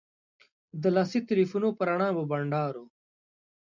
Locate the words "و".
2.79-2.83